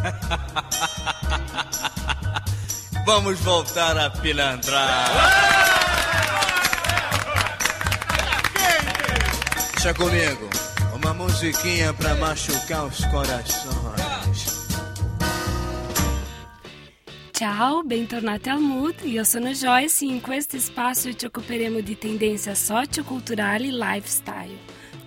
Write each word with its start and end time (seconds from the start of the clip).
Vamos 3.04 3.38
voltar 3.40 3.98
a 3.98 4.08
pilantrar. 4.10 5.10
Deixa 9.72 9.92
comigo. 9.94 10.48
Uma 10.94 11.12
musiquinha 11.14 11.92
pra 11.94 12.14
machucar 12.16 12.84
os 12.84 13.02
corações. 13.06 14.60
Ciao, 17.32 17.82
bentornati 17.82 18.50
al 18.50 18.60
Mood, 18.60 19.02
io 19.04 19.24
sono 19.24 19.52
Joyce 19.52 20.04
e 20.04 20.08
in 20.08 20.20
questo 20.20 20.58
spazio 20.58 21.14
ci 21.14 21.24
occuperemo 21.24 21.80
di 21.80 21.96
tendenze 21.96 22.54
socioculturali 22.54 23.68
e 23.68 23.72
lifestyle, 23.72 24.58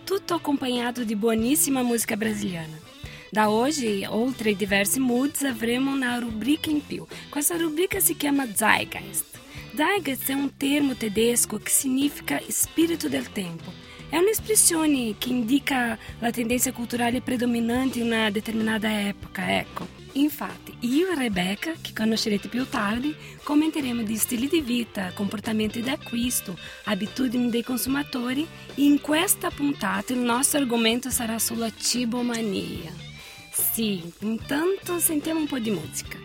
tutto 0.03 0.33
acompanhado 0.33 1.05
de 1.05 1.15
buonissima 1.15 1.83
música 1.83 2.15
brasiliana. 2.15 2.92
Da 3.33 3.49
hoje, 3.49 4.05
oltre 4.05 4.49
ai 4.49 4.55
diversi 4.55 4.99
moods, 4.99 5.41
avremo 5.41 5.91
una 5.91 6.19
rubrica 6.19 6.69
in 6.69 6.85
più. 6.85 7.03
Questa 7.29 7.57
rubrica 7.57 7.99
si 7.99 8.15
chiama 8.15 8.45
Zeitgeist. 8.53 9.39
Zeitgeist 9.73 10.29
è 10.29 10.33
un 10.33 10.55
termo 10.55 10.93
tedesco 10.93 11.57
che 11.57 11.71
significa 11.71 12.39
spirito 12.47 13.09
del 13.09 13.31
tempo. 13.31 13.73
È 14.07 14.17
un'espressione 14.17 15.15
che 15.17 15.29
indica 15.29 15.97
la 16.19 16.29
tendenza 16.29 16.71
culturale 16.73 17.21
predominante 17.21 17.97
in 17.97 18.05
una 18.05 18.29
determinata 18.29 19.07
epoca, 19.07 19.57
ecco. 19.57 19.87
Infatti, 20.11 20.75
io 20.81 21.09
e 21.09 21.15
Rebecca, 21.15 21.73
che 21.81 21.91
conoscerete 21.91 22.49
più 22.49 22.69
tardi, 22.69 23.15
commenteremo 23.41 24.03
di 24.03 24.15
stili 24.15 24.47
di 24.47 24.61
vita, 24.61 25.11
comportamenti 25.15 25.81
d'acquisto, 25.81 26.55
abitudini 26.83 27.49
dei 27.49 27.63
consumatori 27.63 28.45
e 28.75 28.83
in 28.83 29.01
questa 29.01 29.49
puntata 29.49 30.13
il 30.13 30.19
nostro 30.19 30.59
argomento 30.59 31.09
sarà 31.09 31.39
sulla 31.39 31.71
cibomania. 31.75 33.12
Sì, 33.55 34.01
intanto 34.21 34.97
sentiamo 34.97 35.41
un 35.41 35.47
po' 35.47 35.59
di 35.59 35.69
musica. 35.69 36.17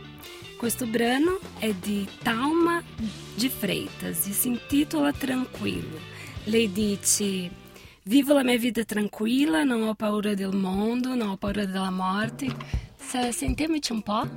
Questo 0.56 0.86
brano 0.86 1.38
è 1.58 1.72
di 1.74 2.08
Talma 2.22 2.82
de 3.34 3.48
Freitas 3.50 4.26
e 4.26 4.32
si 4.32 4.48
intitola 4.48 5.12
Tranquillo. 5.12 5.98
Lei 6.44 6.72
dice: 6.72 7.50
Vivo 8.04 8.32
la 8.32 8.42
mia 8.42 8.56
vita 8.56 8.82
tranquilla, 8.82 9.62
non 9.62 9.82
ho 9.82 9.94
paura 9.94 10.32
del 10.32 10.54
mondo, 10.54 11.14
non 11.14 11.28
ho 11.28 11.36
paura 11.36 11.66
della 11.66 11.90
morte. 11.90 12.46
Sentiamoci 12.96 13.92
un 13.92 14.02
po'. 14.02 14.28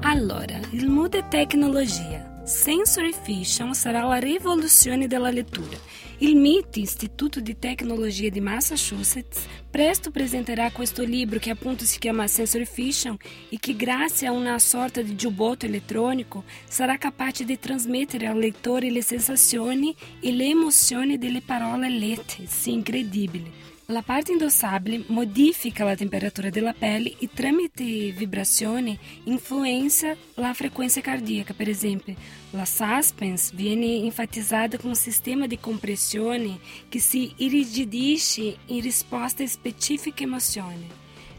Allora, 0.00 0.58
il 0.70 0.88
mood 0.88 1.14
è 1.14 1.28
tecnologia. 1.28 2.17
Sensory 2.48 3.12
Fiction 3.12 3.74
sarà 3.74 4.04
la 4.04 4.16
rivoluzione 4.16 5.06
della 5.06 5.30
lettura. 5.30 5.76
Il 6.20 6.34
MIT, 6.34 6.78
Istituto 6.78 7.40
di 7.40 7.58
Tecnologia 7.58 8.30
di 8.30 8.40
Massachusetts, 8.40 9.46
presto 9.70 10.10
presenterà 10.10 10.70
questo 10.70 11.04
libro 11.04 11.38
che 11.38 11.50
appunto 11.50 11.84
si 11.84 11.98
chiama 11.98 12.26
Sensory 12.26 12.64
Fiction 12.64 13.18
e 13.50 13.58
che 13.60 13.76
grazie 13.76 14.28
a 14.28 14.32
una 14.32 14.58
sorta 14.58 15.02
di 15.02 15.14
giubbotto 15.14 15.66
elettronico 15.66 16.44
sarà 16.66 16.96
capace 16.96 17.44
di 17.44 17.58
trasmettere 17.58 18.26
al 18.26 18.38
lettore 18.38 18.90
le 18.90 19.02
sensazioni 19.02 19.94
e 20.18 20.32
le 20.32 20.46
emozioni 20.46 21.18
delle 21.18 21.42
parole 21.42 21.90
lette. 21.90 22.46
Sì, 22.46 22.72
incredibile. 22.72 23.77
La 23.90 24.02
parte 24.02 24.32
indossabile 24.32 25.02
modifica 25.06 25.82
la 25.82 25.96
temperatura 25.96 26.50
della 26.50 26.74
pelle 26.74 27.14
e 27.18 27.30
tramite 27.32 28.12
vibrazioni 28.12 28.98
influenza 29.24 30.14
la 30.34 30.52
frequência 30.52 31.00
cardíaca. 31.00 31.54
Per 31.54 31.70
esempio, 31.70 32.14
la 32.50 32.66
suspense 32.66 33.50
viene 33.54 34.04
enfatizzata 34.04 34.76
com 34.76 34.90
um 34.90 34.94
sistema 34.94 35.46
de 35.46 35.58
compressione 35.58 36.60
che 36.90 36.98
si 36.98 37.32
irrigidisce 37.36 38.58
in 38.66 38.82
risposta 38.82 39.42
a 39.42 39.46
specifiche 39.46 40.24
emozioni. 40.24 40.86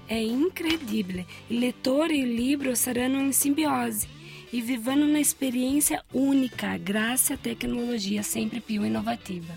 È 0.07 0.15
incredibile! 0.15 1.27
Il 1.49 1.59
lettore 1.59 2.15
e 2.15 2.21
il 2.21 2.33
libro 2.33 2.73
saranno 2.73 3.19
in 3.19 3.31
simbiose 3.31 4.07
e 4.51 4.59
vivendo 4.61 5.05
uma 5.05 5.19
experiência 5.19 6.03
única 6.13 6.75
graças 6.77 7.31
à 7.31 7.37
tecnologia 7.37 8.23
sempre 8.23 8.59
più 8.59 8.83
inovativa. 8.83 9.55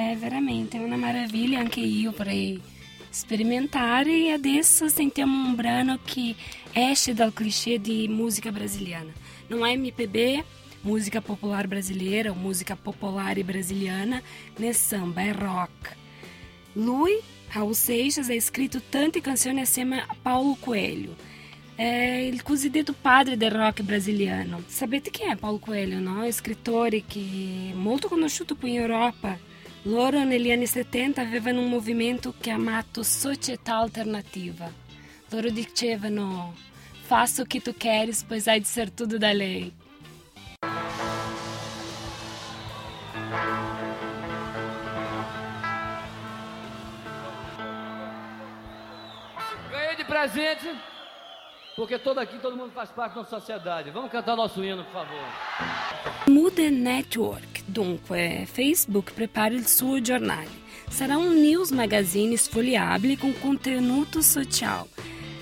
É 0.00 0.14
veramente 0.14 0.78
uma 0.78 0.96
maravilha, 0.96 1.58
anche 1.58 1.80
io 1.80 2.12
vorrei 2.12 2.62
sperimentare 3.10 4.26
e 4.26 4.30
adesso 4.30 4.88
sentiamo 4.88 5.48
un 5.48 5.56
brano 5.56 5.98
che 6.04 6.36
esce 6.72 7.14
dal 7.14 7.32
clichê 7.32 7.80
di 7.80 8.06
música 8.06 8.52
brasiliana. 8.52 9.12
Não 9.50 9.66
é 9.66 9.76
MPB, 9.76 10.44
música 10.84 11.20
popular 11.20 11.66
brasileira 11.66 12.30
ou 12.30 12.36
música 12.36 12.76
popular 12.76 13.38
e 13.38 13.42
brasiliana, 13.42 14.22
né 14.56 14.72
samba, 14.72 15.20
é 15.20 15.32
rock. 15.32 15.90
Lui, 16.76 17.18
Raul 17.48 17.74
Seixas, 17.74 18.30
ha 18.30 18.40
scritto 18.40 18.80
tante 18.80 19.20
canzoni 19.20 19.62
assieme 19.62 19.98
a 20.08 20.14
Paulo 20.14 20.54
Coelho 20.60 21.16
é 21.80 22.26
il 22.26 22.42
cosiddetto 22.42 22.92
padre 22.92 23.36
del 23.36 23.52
rock 23.52 23.82
brasiliano. 23.82 24.64
Sapete 24.66 25.10
chi 25.10 25.22
è 25.22 25.36
Paulo 25.36 25.58
Coelho? 25.58 26.30
Scrittore 26.32 27.04
che 27.06 27.70
è 27.70 27.72
molto 27.72 28.08
conosciuto 28.08 28.56
qui 28.56 28.70
in 28.70 28.80
Europa. 28.80 29.38
Loro 29.84 30.24
negli 30.24 30.50
anni 30.50 30.66
70 30.66 31.20
avevano 31.20 31.60
un 31.60 31.68
movimento 31.68 32.34
chiamato 32.38 33.02
Società 33.02 33.76
Alternativa. 33.76 34.70
Loro 35.30 35.50
dicevano 35.50 36.54
faça 37.08 37.42
o 37.42 37.46
que 37.46 37.60
tu 37.60 37.72
queres, 37.72 38.22
pois 38.22 38.46
hai 38.46 38.60
de 38.60 38.68
ser 38.68 38.90
tudo 38.90 39.18
da 39.18 39.32
lei. 39.32 39.72
Ganhei 49.70 49.96
de 49.96 50.04
presente 50.04 50.66
porque 51.78 51.96
todo 51.96 52.18
aqui, 52.18 52.38
todo 52.40 52.56
mundo 52.56 52.72
faz 52.72 52.90
parte 52.90 53.14
da 53.14 53.24
sociedade. 53.24 53.90
Vamos 53.90 54.10
cantar 54.10 54.34
nosso 54.34 54.64
hino, 54.64 54.82
por 54.84 54.92
favor. 54.92 55.24
Mude 56.26 56.70
Network, 56.70 57.57
dunque, 57.68 58.46
Facebook 58.50 59.12
prepara 59.12 59.54
il 59.54 59.66
suo 59.66 60.00
giornale. 60.00 60.48
Sarà 60.88 61.16
un 61.16 61.40
news 61.40 61.70
magazine 61.70 62.36
sfogliabile 62.36 63.16
com 63.16 63.32
conteúdo 63.38 64.20
social. 64.20 64.86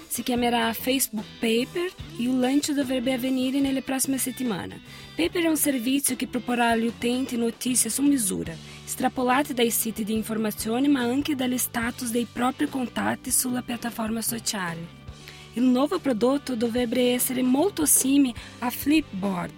Si 0.09 0.23
chiamerà 0.23 0.73
Facebook 0.73 1.27
Paper 1.39 1.93
e 2.19 2.29
o 2.29 2.39
lancio 2.39 2.73
dovrebbe 2.73 3.13
avvenire 3.13 3.61
nelle 3.61 3.83
prossime 3.83 4.19
settimane. 4.19 4.81
Paper 5.15 5.45
è 5.45 5.49
un 5.49 5.57
servizio 5.57 6.17
che 6.17 6.27
proporrà 6.27 6.71
agli 6.71 6.87
utenti 6.87 7.37
notizie 7.37 7.91
su 7.91 8.03
misura, 8.03 8.55
estrapolate 8.85 9.55
dai 9.55 9.71
siti 9.71 10.05
di 10.05 10.15
informazione 10.15 10.89
ma 10.89 11.01
anche 11.01 11.35
dagli 11.35 11.59
status 11.59 12.11
dei 12.11 12.27
propri 12.31 12.69
contatti 12.69 13.31
sulla 13.31 13.63
piattaforma 13.63 14.23
sociale. 14.23 15.05
Il 15.53 15.63
nuovo 15.63 15.99
prodotto 15.99 16.55
dovrebbe 16.55 17.13
essere 17.13 17.43
molto 17.43 17.87
simile 17.87 18.35
a 18.59 18.71
Flipboard, 18.71 19.53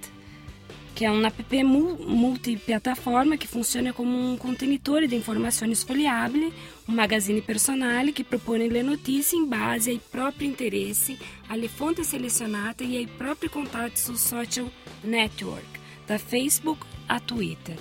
che 0.99 1.05
è 1.05 1.09
un 1.09 1.25
app 1.25 1.53
multipiattaforma 1.53 3.37
che 3.37 3.47
funziona 3.47 3.93
come 3.93 4.17
un 4.17 4.37
contenitore 4.37 5.07
di 5.07 5.15
informazioni 5.15 5.73
sfogliabili, 5.77 6.53
un 6.87 6.95
magazine 6.95 7.41
personale 7.41 8.13
che 8.13 8.25
propone 8.25 8.67
le 8.67 8.83
notizie 8.83 9.39
in 9.39 9.47
base 9.47 9.91
ai 9.91 10.01
propri 10.11 10.47
interessi, 10.47 11.17
alle 11.47 11.69
fonti 11.69 12.03
selezionate 12.03 12.83
e 12.83 12.97
ai 12.97 13.07
propri 13.07 13.49
contatti 13.49 14.01
sul 14.01 14.17
social 14.17 14.69
network, 15.03 15.79
da 16.05 16.19
Facebook 16.19 16.85
a 17.07 17.21
Twitter. 17.21 17.77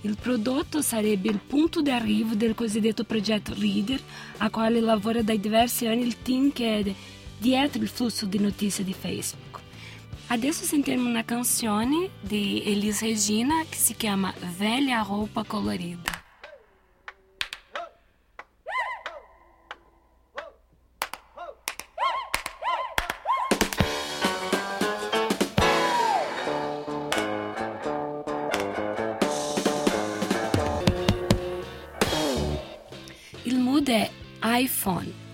Il 0.00 0.16
prodotto 0.18 0.80
sarebbe 0.80 1.28
il 1.28 1.40
punto 1.46 1.82
di 1.82 1.90
arrivo 1.90 2.34
del 2.34 2.54
cosiddetto 2.54 3.04
progetto 3.04 3.52
Reader, 3.54 4.00
a 4.38 4.48
quale 4.48 4.80
lavora 4.80 5.20
da 5.20 5.36
diversi 5.36 5.86
anni 5.86 6.06
il 6.06 6.22
team 6.22 6.54
che 6.54 6.78
è 6.78 6.94
dietro 7.36 7.82
il 7.82 7.88
flusso 7.88 8.24
di 8.24 8.38
notizie 8.38 8.82
di 8.82 8.94
Facebook. 8.94 9.45
Adesso 10.28 10.64
sentiremo 10.64 11.08
una 11.08 11.24
canzone 11.24 12.10
di 12.20 12.60
Elis 12.64 13.00
Regina 13.00 13.62
che 13.68 13.76
si 13.76 13.94
chiama 13.94 14.34
Velha 14.56 15.02
Roupa 15.02 15.44
Colorida. 15.44 16.24
Il 33.44 33.58
mood 33.58 33.88
è 33.88 34.10
iPhone 34.42 35.25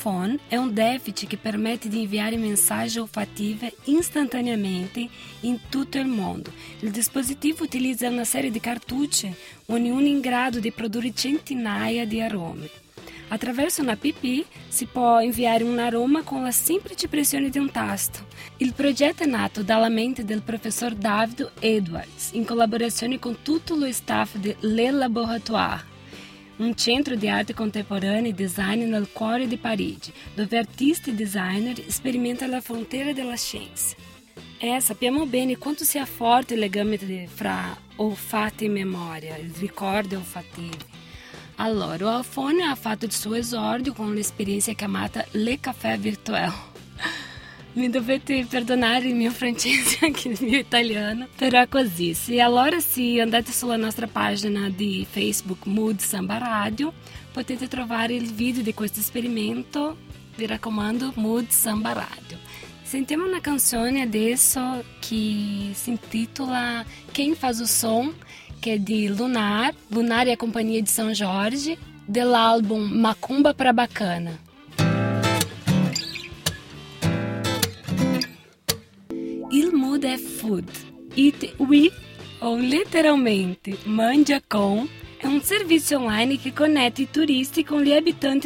phone 0.00 0.40
é 0.50 0.58
um 0.58 0.68
déficit 0.68 1.26
que 1.26 1.36
permite 1.36 1.86
de 1.86 1.98
enviar 1.98 2.32
mensagens 2.32 2.96
olfativas 2.96 3.72
instantaneamente 3.86 5.10
em 5.44 5.58
todo 5.70 5.96
o 5.96 6.04
mundo. 6.06 6.50
O 6.82 6.88
dispositivo 6.88 7.64
utiliza 7.64 8.08
uma 8.08 8.24
série 8.24 8.50
de 8.50 8.58
cartuchos, 8.58 9.26
ognuno 9.68 10.06
in 10.06 10.22
grado 10.22 10.58
de 10.58 10.70
produzir 10.70 11.12
centinaia 11.12 12.06
de 12.06 12.22
aromas. 12.22 12.70
Attraverso 13.28 13.82
una 13.82 13.92
app 13.92 14.24
si 14.70 14.86
può 14.86 15.20
inviare 15.20 15.64
un 15.64 15.78
aroma 15.78 16.22
con 16.22 16.42
la 16.42 16.50
semplice 16.50 17.06
pressione 17.06 17.50
di 17.50 17.58
un 17.58 17.70
tasto. 17.70 18.26
Il 18.56 18.72
progetto 18.72 19.22
è 19.22 19.26
nato 19.26 19.62
dalla 19.62 19.88
mente 19.88 20.24
del 20.24 20.40
professor 20.40 20.94
David 20.94 21.52
Edwards, 21.60 22.30
in 22.32 22.44
collaborazione 22.44 23.18
con 23.18 23.36
tutto 23.42 23.76
lo 23.76 23.90
staff 23.92 24.34
di 24.36 24.56
Le 24.60 24.90
Laboratoire, 24.90 25.89
un 26.60 26.76
centro 26.76 27.14
di 27.14 27.28
arte 27.28 27.54
contemporanea 27.54 28.30
e 28.30 28.34
design 28.34 28.84
nel 28.84 29.08
cuore 29.12 29.46
di 29.46 29.56
Parigi, 29.56 30.12
dove 30.34 30.58
artisti 30.58 31.10
e 31.10 31.14
designer 31.14 31.82
sperimentano 31.88 32.52
la 32.52 32.60
frontiera 32.60 33.12
della 33.12 33.36
scienza. 33.36 33.96
Eh, 34.58 34.78
sappiamo 34.80 35.24
bene 35.24 35.56
quanto 35.56 35.84
sia 35.84 36.04
forte 36.04 36.54
il 36.54 36.60
legame 36.60 36.98
fra 37.32 37.74
olfato 37.96 38.64
e 38.64 38.68
memoria, 38.68 39.36
i 39.38 39.50
ricordi 39.58 40.14
olfativi. 40.14 40.98
Allora, 41.56 42.06
o 42.06 42.08
Alfone 42.16 42.64
ha 42.64 42.74
fatto 42.74 43.06
il 43.06 43.12
suo 43.12 43.34
esordio 43.34 43.92
con 43.94 44.14
l'esperienza 44.14 44.72
chiamata 44.72 45.24
Le 45.32 45.60
Café 45.60 45.96
Virtuel. 45.96 46.69
Mi 47.72 47.88
dovete 47.88 48.44
perdonare 48.48 49.08
il 49.08 49.14
mio 49.14 49.30
francese 49.30 49.98
e 50.00 50.06
anche 50.06 50.28
il 50.28 50.38
mio 50.40 50.58
italiano, 50.58 51.28
però 51.36 51.60
è 51.60 51.68
così. 51.68 52.14
Se 52.14 52.40
allora 52.40 52.80
se 52.80 53.20
andate 53.20 53.52
sulla 53.52 53.76
nostra 53.76 54.06
pagina 54.06 54.68
di 54.68 55.06
Facebook 55.08 55.66
Mood 55.66 56.00
Samba 56.00 56.38
Radio, 56.38 56.92
potete 57.32 57.68
trovare 57.68 58.14
il 58.14 58.32
video 58.32 58.62
di 58.62 58.74
questo 58.74 59.00
esperimento. 59.00 59.96
Vi 60.36 60.46
raccomando, 60.46 61.12
Mood 61.16 61.48
Samba 61.48 61.92
Radio. 61.92 62.38
Sentiamo 62.82 63.24
una 63.24 63.40
canzone 63.40 64.00
adesso 64.00 64.82
che 64.98 65.70
si 65.72 65.90
intitola 65.90 66.84
Quem 67.12 67.36
faz 67.36 67.60
o 67.60 67.66
som 67.66 68.12
que 68.60 68.70
é 68.70 68.78
de 68.78 69.08
Lunar, 69.08 69.74
Lunar 69.90 70.26
e 70.26 70.32
a 70.32 70.36
Companhia 70.36 70.82
de 70.82 70.90
São 70.90 71.14
Jorge, 71.14 71.78
do 72.06 72.34
álbum 72.34 72.80
Macumba 72.80 73.54
pra 73.54 73.72
Bacana. 73.72 74.38
Il 80.00 80.06
mood 80.06 80.06
é 80.06 80.16
food. 80.16 80.66
Eat 81.14 81.54
with, 81.58 81.92
ou 82.40 82.58
literalmente, 82.58 83.78
mangia 83.84 84.40
com, 84.48 84.88
é 85.18 85.28
um 85.28 85.42
serviço 85.42 85.96
online 85.96 86.38
che 86.38 86.52
connette 86.52 87.02
i 87.02 87.10
turisti 87.10 87.62
con 87.64 87.82
gli 87.82 87.92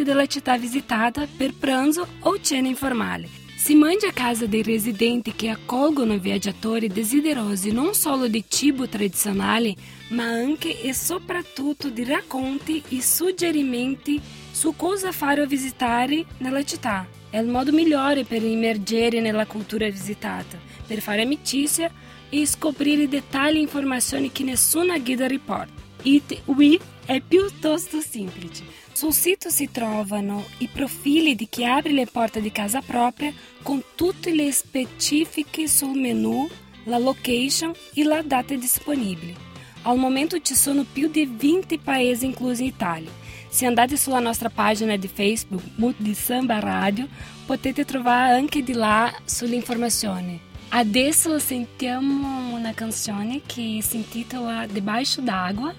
della 0.03 0.27
città 0.27 0.59
visitata 0.59 1.29
per 1.37 1.55
pranzo 1.55 2.09
o 2.23 2.41
cena 2.41 2.67
informale 2.67 3.43
si 3.65 3.75
mangia 3.77 4.09
a 4.09 4.13
casa 4.13 4.45
dei 4.45 4.63
residenti 4.63 5.33
che 5.35 5.49
accolgono 5.49 6.19
viaggiatori 6.19 6.87
desiderosi 6.89 7.73
non 7.73 7.95
solo 7.95 8.29
di 8.29 8.45
cibo 8.47 8.87
tradizionale, 8.87 9.75
ma 10.09 10.25
anche 10.25 10.83
e 10.83 10.93
soprattutto 10.93 11.89
di 11.89 12.05
racconti 12.05 12.83
e 12.91 13.01
suggerimenti 13.01 14.21
su 14.51 14.77
cosa 14.77 15.13
fare 15.13 15.41
o 15.41 15.47
visitare 15.47 16.27
nella 16.41 16.63
città. 16.63 17.07
È 17.31 17.39
il 17.39 17.49
modo 17.49 17.73
migliore 17.73 18.25
per 18.25 18.43
immergere 18.43 19.23
nella 19.23 19.47
cultura 19.47 19.89
visitata, 19.89 20.59
per 20.87 21.01
fare 21.01 21.23
amicizia 21.23 21.91
e 22.29 22.47
scoprire 22.47 23.09
dettagli 23.09 23.57
e 23.57 23.61
informazioni 23.61 24.33
che 24.33 24.43
nessuna 24.43 24.99
guida 24.99 25.27
riporta. 25.27 25.83
It 26.03 26.43
We 26.47 26.79
è 27.05 27.21
piuttosto 27.21 28.01
semplice. 28.01 28.65
Sul 28.93 29.13
sito 29.13 29.51
si 29.51 29.71
trovano 29.71 30.45
i 30.59 30.69
profili 30.69 31.35
di 31.35 31.49
chi 31.49 31.65
apre 31.65 31.93
le 31.93 32.07
porte 32.07 32.41
di 32.41 32.53
casa 32.53 32.81
propria 32.81 33.33
con 33.63 33.83
tutte 33.95 34.33
le 34.33 34.53
specifiche 34.53 35.67
sul 35.67 35.99
menu, 35.99 36.49
la 36.85 36.99
location 36.99 37.73
e 37.95 38.05
la 38.05 38.23
data 38.23 38.55
disponibile. 38.55 39.35
Al 39.83 39.99
momento 39.99 40.41
ci 40.41 40.55
sono 40.55 40.85
più 40.91 41.09
di 41.11 41.27
20 41.27 41.79
paesi 41.79 42.25
inclusi 42.25 42.63
in 42.63 42.69
Italia. 42.69 43.11
Se 43.49 43.67
andate 43.67 43.97
sulla 43.97 44.19
nostra 44.19 44.49
pagina 44.49 44.97
di 44.97 45.09
Facebook 45.09 45.63
Mood 45.77 45.95
di 45.99 46.15
Samba 46.15 46.59
Radio, 46.59 47.07
potete 47.47 47.85
trovare 47.85 48.35
anche 48.35 48.63
di 48.63 48.73
là 48.73 49.13
sulle 49.25 49.55
informazioni. 49.55 50.41
Adesso 50.69 51.39
sentiamo 51.39 52.55
una 52.55 52.75
canzone 52.75 53.43
che 53.47 53.79
si 53.81 53.97
intitola 53.97 54.67
Debaixo 54.67 55.21
d'Água, 55.21 55.73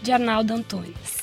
di 0.00 0.10
Arnaldo 0.10 0.54
Antunes. 0.54 1.16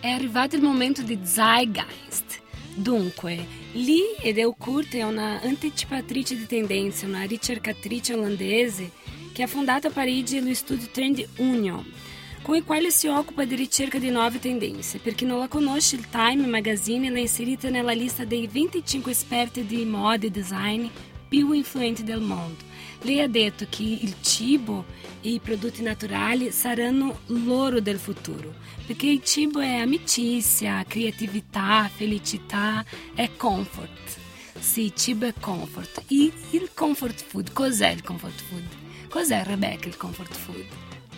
È 0.00 0.08
arrivato 0.08 0.54
il 0.54 0.62
momento 0.62 1.02
di 1.02 1.18
Zeitgeist. 1.22 2.40
Dunque, 2.74 3.44
Lee 3.72 4.16
Edelkurt 4.22 4.94
è 4.94 5.02
una 5.02 5.40
anticipatrice 5.42 6.36
di 6.36 6.46
tendenze, 6.46 7.04
una 7.04 7.24
ricercatrice 7.24 8.14
olandese 8.14 8.92
che 9.32 9.42
ha 9.42 9.48
fondato 9.48 9.88
a 9.88 9.90
Parigi 9.90 10.40
lo 10.40 10.54
studio 10.54 10.88
Trend 10.92 11.26
Union, 11.38 11.84
con 12.42 12.56
il 12.56 12.64
quale 12.64 12.90
si 12.90 13.06
occupa 13.06 13.44
di 13.44 13.54
ricerca 13.54 13.98
di 13.98 14.10
nuove. 14.10 14.38
Per 14.38 15.14
chi 15.14 15.24
non 15.24 15.38
la 15.38 15.48
conosce, 15.48 15.96
il 15.96 16.08
Time 16.08 16.46
Magazine 16.46 17.10
l'ha 17.10 17.18
inserita 17.18 17.68
nella 17.68 17.92
lista 17.92 18.24
dei 18.24 18.46
25 18.46 19.10
esperti 19.10 19.64
di 19.66 19.84
moda 19.84 20.26
e 20.26 20.30
design 20.30 20.86
più 21.28 21.52
influenti 21.52 22.02
del 22.02 22.20
mondo. 22.20 22.64
Lei 23.02 23.20
ha 23.20 23.28
detto 23.28 23.66
che 23.68 23.82
il 23.82 24.14
cibo 24.22 24.84
e 25.20 25.30
i 25.30 25.40
prodotti 25.40 25.82
naturali 25.82 26.50
saranno 26.50 27.20
l'oro 27.26 27.80
del 27.80 27.98
futuro, 27.98 28.54
perché 28.86 29.06
il 29.06 29.22
cibo 29.22 29.60
è 29.60 29.76
amicizia, 29.76 30.84
creatività, 30.86 31.88
felicità, 31.94 32.84
è 33.14 33.30
comfort. 33.36 34.18
Sì, 34.58 34.92
cibo 34.96 35.26
è 35.26 35.34
comfort. 35.38 36.02
E 36.08 36.32
il 36.50 36.70
comfort 36.74 37.22
food, 37.22 37.52
cos'è 37.52 37.90
il 37.90 38.02
comfort 38.02 38.40
food? 38.40 38.64
Cos'è 39.08 39.44
Rebecca 39.44 39.88
il 39.88 39.96
comfort 39.96 40.34
food? 40.34 40.66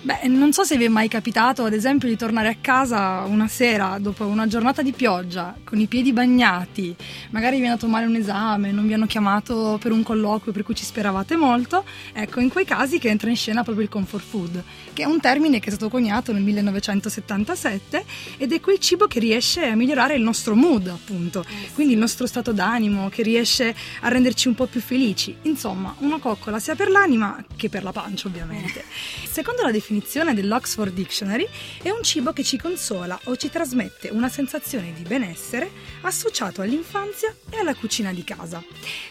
Beh, 0.02 0.29
non 0.29 0.50
so 0.55 0.64
se 0.64 0.79
vi 0.79 0.85
è 0.85 0.88
mai 0.88 1.08
capitato, 1.08 1.62
ad 1.62 1.75
esempio, 1.75 2.08
di 2.08 2.17
tornare 2.17 2.49
a 2.49 2.56
casa 2.58 3.25
una 3.26 3.49
sera 3.49 3.99
dopo 4.00 4.25
una 4.25 4.47
giornata 4.47 4.81
di 4.81 4.93
pioggia, 4.93 5.55
con 5.62 5.79
i 5.79 5.88
piedi 5.88 6.14
bagnati, 6.14 6.97
magari 7.32 7.58
vi 7.58 7.64
è 7.64 7.67
andato 7.67 7.87
male 7.87 8.06
un 8.06 8.14
esame, 8.14 8.73
non 8.73 8.87
vi 8.87 8.94
hanno 8.94 9.05
chiamato 9.05 9.76
per 9.79 9.93
un 9.93 10.02
colloquio 10.02 10.55
per 10.55 10.62
cui 10.62 10.75
ci 10.75 10.85
speravate 10.85 11.37
molto, 11.37 11.85
ecco, 12.14 12.41
in 12.41 12.49
quei 12.49 12.64
casi 12.64 12.99
che 12.99 13.11
entra 13.11 13.29
in 13.29 13.37
scena 13.37 13.62
proprio 13.62 13.85
il 13.85 13.91
comfort 13.91 14.25
food, 14.25 14.64
che 14.94 15.02
è 15.02 15.05
un 15.05 15.20
termine 15.20 15.61
che 15.61 15.69
è 15.69 15.70
stato 15.70 15.91
coniato 15.91 16.32
nel 16.32 16.44
1977 16.44 18.05
ed 18.38 18.55
è 18.55 18.61
quel 18.61 18.79
cibo 18.79 19.06
che 19.06 19.20
riesce 19.20 19.67
a 19.67 19.75
migliorare 19.75 20.14
il 20.14 20.23
nostro 20.23 20.55
mood, 20.55 20.87
appunto, 20.87 21.44
quindi 21.75 21.93
il 21.93 21.99
nostro 21.99 22.26
stato 22.26 22.52
d'animo, 22.52 23.11
che 23.11 23.23
riesce 23.23 23.76
a 24.00 24.08
renderci 24.08 24.49
un 24.49 24.55
po' 24.55 24.64
più 24.64 24.81
felici. 24.81 25.37
Insomma, 25.43 25.94
una 25.99 26.17
coccola 26.17 26.58
sia 26.58 26.75
per 26.75 26.88
l'anima 26.88 27.44
che 27.55 27.69
per 27.69 27.82
la 27.82 27.93
pancia, 27.93 28.29
ovviamente. 28.29 28.82
Secondo 29.31 29.61
la 29.61 29.67
definizione 29.67 29.88
definizione 29.91 30.35
dell'Oxford 30.35 30.95
Dictionary, 30.95 31.47
è 31.83 31.91
un 31.91 32.03
cibo 32.03 32.33
che 32.33 32.45
ci 32.45 32.57
consola 32.57 33.19
o 33.25 33.37
ci 33.37 33.51
trasmette 33.51 34.09
una 34.11 34.29
sensazione 34.29 34.93
di 34.93 35.03
benessere 35.03 35.69
associato 36.03 36.62
all'infanzia 36.62 37.35
e 37.50 37.59
alla 37.59 37.75
cucina 37.75 38.12
di 38.12 38.23
casa. 38.23 38.62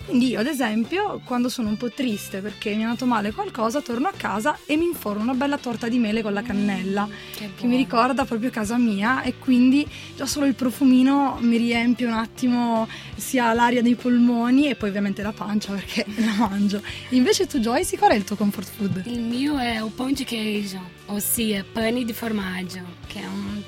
Quindi 0.06 0.30
io, 0.30 0.40
ad 0.40 0.48
esempio, 0.48 1.22
quando 1.26 1.50
sono 1.50 1.68
un 1.68 1.76
po' 1.76 1.92
triste 1.92 2.40
perché 2.40 2.74
mi 2.76 2.82
è 2.82 2.84
andato 2.86 3.06
male 3.06 3.34
qualcosa, 3.34 3.82
torno 3.82 4.08
a 4.08 4.14
casa 4.16 4.58
e 4.66 4.78
mi 4.78 4.86
inforno 4.86 5.24
una 5.24 5.34
bella 5.34 5.58
torta 5.58 5.90
di 5.90 6.00
mele 6.00 6.22
con 6.22 6.34
la 6.34 6.42
cannella, 6.42 7.06
mm, 7.06 7.12
che, 7.36 7.50
che 7.56 7.68
mi 7.68 7.76
ricorda 7.76 8.24
proprio 8.24 8.50
casa 8.50 8.78
mia 8.78 9.22
e 9.22 9.38
quindi 9.38 9.86
già 10.16 10.26
solo 10.26 10.46
il 10.46 10.56
profumino 10.56 11.38
mi 11.42 11.58
riempie 11.58 12.06
un 12.06 12.14
attimo 12.14 12.88
sia 13.16 13.52
l'aria 13.54 13.82
dei 13.82 13.96
polmoni 13.96 14.70
e 14.70 14.76
poi 14.76 14.90
ovviamente 14.90 15.22
la 15.22 15.34
pancia 15.34 15.74
perché 15.74 16.06
la 16.24 16.34
mangio. 16.38 16.82
Invece 17.10 17.48
tu 17.48 17.60
Joyce, 17.60 17.98
qual 17.98 18.12
è 18.12 18.16
il 18.16 18.24
tuo 18.24 18.38
comfort 18.38 18.70
food? 18.70 19.04
Il 19.08 19.20
mio 19.20 19.58
è 19.58 19.80
un 19.82 19.92
de 20.14 20.26
queijo 20.26 20.69
formaggio, 20.70 20.82
ossia 21.08 21.66
pane 21.72 22.04
di 22.04 22.14
formaggio, 22.14 22.82
che 23.08 23.22
è 23.22 23.26
un 23.26 23.62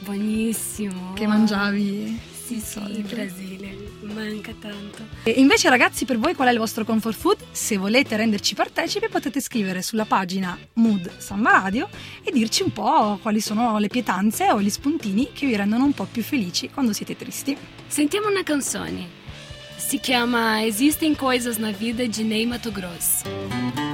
buonissimo. 0.00 1.14
Che 1.14 1.26
mangiavi? 1.26 2.20
Sì, 2.44 2.60
sì, 2.60 2.78
in 2.78 3.06
Brasile, 3.06 3.76
manca 4.02 4.52
tanto. 4.60 5.06
E 5.22 5.30
invece 5.30 5.70
ragazzi, 5.70 6.04
per 6.04 6.18
voi 6.18 6.34
qual 6.34 6.48
è 6.48 6.52
il 6.52 6.58
vostro 6.58 6.84
comfort 6.84 7.16
food? 7.16 7.38
Se 7.52 7.76
volete 7.76 8.16
renderci 8.16 8.54
partecipi 8.54 9.08
potete 9.08 9.40
scrivere 9.40 9.80
sulla 9.80 10.04
pagina 10.04 10.58
Mood 10.74 11.10
Samba 11.18 11.52
Radio 11.52 11.88
e 12.22 12.30
dirci 12.30 12.62
un 12.62 12.72
po' 12.72 13.18
quali 13.22 13.40
sono 13.40 13.78
le 13.78 13.88
pietanze 13.88 14.50
o 14.50 14.60
gli 14.60 14.70
spuntini 14.70 15.30
che 15.32 15.46
vi 15.46 15.56
rendono 15.56 15.84
un 15.84 15.92
po' 15.92 16.06
più 16.10 16.22
felici 16.22 16.68
quando 16.68 16.92
siete 16.92 17.16
tristi. 17.16 17.56
Sentiamo 17.86 18.28
una 18.28 18.42
canzone. 18.42 19.20
Si 19.76 19.98
chiama 19.98 20.64
Existem 20.64 21.14
Coisas 21.14 21.56
na 21.58 21.70
Vida 21.70 22.06
de 22.06 22.22
Ney 22.22 22.44
Mato 22.44 22.70
Grosso. 22.70 23.91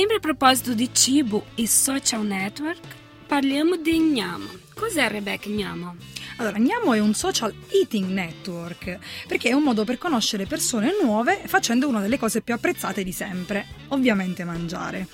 Sempre 0.00 0.16
a 0.16 0.20
proposito 0.20 0.72
di 0.72 0.88
cibo 0.94 1.44
e 1.54 1.68
social 1.68 2.24
network, 2.24 2.80
parliamo 3.26 3.76
di 3.76 3.98
Gnama. 3.98 4.48
Cos'è 4.72 5.10
Rebecca 5.10 5.50
Gnama? 5.50 5.94
Allora, 6.38 6.56
Gnamo 6.56 6.94
è 6.94 7.00
un 7.00 7.12
social 7.12 7.54
eating 7.68 8.08
network 8.08 8.98
perché 9.28 9.50
è 9.50 9.52
un 9.52 9.62
modo 9.62 9.84
per 9.84 9.98
conoscere 9.98 10.46
persone 10.46 10.96
nuove 11.02 11.42
facendo 11.44 11.86
una 11.86 12.00
delle 12.00 12.18
cose 12.18 12.40
più 12.40 12.54
apprezzate 12.54 13.04
di 13.04 13.12
sempre, 13.12 13.66
ovviamente 13.88 14.42
mangiare. 14.42 15.06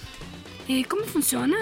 E 0.66 0.84
come 0.86 1.02
funziona? 1.02 1.56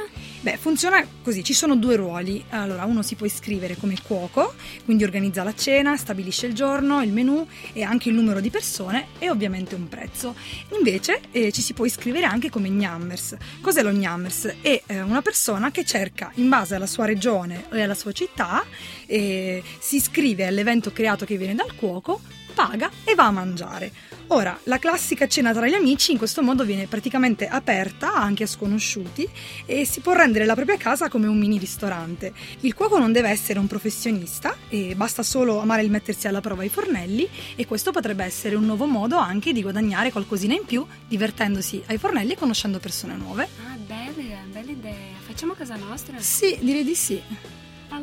Beh, 0.44 0.58
funziona 0.58 1.02
così, 1.22 1.42
ci 1.42 1.54
sono 1.54 1.74
due 1.74 1.96
ruoli. 1.96 2.44
Allora, 2.50 2.84
uno 2.84 3.00
si 3.00 3.14
può 3.14 3.24
iscrivere 3.24 3.78
come 3.78 3.96
cuoco, 4.06 4.52
quindi 4.84 5.02
organizza 5.02 5.42
la 5.42 5.54
cena, 5.54 5.96
stabilisce 5.96 6.44
il 6.44 6.52
giorno, 6.52 7.02
il 7.02 7.12
menù 7.12 7.46
e 7.72 7.82
anche 7.82 8.10
il 8.10 8.14
numero 8.14 8.40
di 8.40 8.50
persone 8.50 9.06
e 9.18 9.30
ovviamente 9.30 9.74
un 9.74 9.88
prezzo. 9.88 10.34
Invece 10.76 11.22
eh, 11.30 11.50
ci 11.50 11.62
si 11.62 11.72
può 11.72 11.86
iscrivere 11.86 12.26
anche 12.26 12.50
come 12.50 12.68
gnammers. 12.68 13.38
Cos'è 13.62 13.82
lo 13.82 13.90
gnammers? 13.90 14.56
È 14.60 14.82
eh, 14.84 15.00
una 15.00 15.22
persona 15.22 15.70
che 15.70 15.82
cerca 15.86 16.30
in 16.34 16.50
base 16.50 16.74
alla 16.74 16.86
sua 16.86 17.06
regione 17.06 17.64
e 17.72 17.80
alla 17.80 17.94
sua 17.94 18.12
città, 18.12 18.62
eh, 19.06 19.62
si 19.78 19.96
iscrive 19.96 20.46
all'evento 20.46 20.92
creato 20.92 21.24
che 21.24 21.38
viene 21.38 21.54
dal 21.54 21.74
cuoco 21.74 22.20
paga 22.54 22.90
e 23.04 23.14
va 23.14 23.26
a 23.26 23.30
mangiare. 23.30 23.92
Ora, 24.28 24.58
la 24.64 24.78
classica 24.78 25.28
cena 25.28 25.52
tra 25.52 25.66
gli 25.66 25.74
amici 25.74 26.12
in 26.12 26.18
questo 26.18 26.42
modo 26.42 26.64
viene 26.64 26.86
praticamente 26.86 27.46
aperta 27.46 28.14
anche 28.14 28.44
a 28.44 28.46
sconosciuti 28.46 29.28
e 29.66 29.84
si 29.84 30.00
può 30.00 30.14
rendere 30.14 30.46
la 30.46 30.54
propria 30.54 30.78
casa 30.78 31.10
come 31.10 31.26
un 31.26 31.36
mini 31.36 31.58
ristorante. 31.58 32.32
Il 32.60 32.74
cuoco 32.74 32.98
non 32.98 33.12
deve 33.12 33.28
essere 33.28 33.58
un 33.58 33.66
professionista 33.66 34.56
e 34.68 34.94
basta 34.96 35.22
solo 35.22 35.60
amare 35.60 35.82
il 35.82 35.90
mettersi 35.90 36.26
alla 36.26 36.40
prova 36.40 36.62
ai 36.62 36.70
fornelli 36.70 37.28
e 37.54 37.66
questo 37.66 37.90
potrebbe 37.90 38.24
essere 38.24 38.54
un 38.54 38.64
nuovo 38.64 38.86
modo 38.86 39.18
anche 39.18 39.52
di 39.52 39.60
guadagnare 39.60 40.10
qualcosina 40.10 40.54
in 40.54 40.64
più 40.64 40.86
divertendosi 41.06 41.82
ai 41.86 41.98
fornelli 41.98 42.32
e 42.32 42.36
conoscendo 42.36 42.78
persone 42.78 43.16
nuove. 43.16 43.48
Ah, 43.66 43.76
bella, 43.76 44.38
bella 44.50 44.70
idea. 44.70 45.12
Facciamo 45.26 45.52
casa 45.52 45.76
nostra? 45.76 46.18
Sì, 46.18 46.56
direi 46.60 46.84
di 46.84 46.94
sì. 46.94 47.20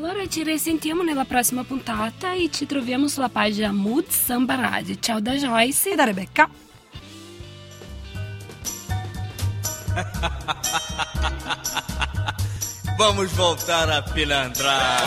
Allora 0.04 0.28
ci 0.28 0.42
risentiamo 0.42 1.04
nella 1.04 1.26
prossima 1.26 1.64
puntata 1.64 2.34
e 2.34 2.50
ci 2.52 2.66
troviamo 2.66 3.08
sulla 3.08 3.30
pagina 3.30 3.72
Mood 3.72 4.08
Samba 4.08 4.56
Radio. 4.56 4.98
Ciao 5.00 5.20
da 5.20 5.34
Joyce 5.34 5.92
e 5.92 5.96
da 5.96 6.06
Rebecca. 6.06 6.50
Vamos 12.98 13.32
voltar 13.34 13.92
a 13.92 14.02
pilantrar. 14.02 15.04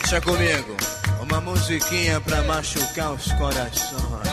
Deixa 0.00 0.20
comigo, 0.20 0.76
uma 1.22 1.40
musiquinha 1.40 2.20
pra 2.20 2.42
machucar 2.42 3.14
os 3.14 3.32
corações. 3.32 4.25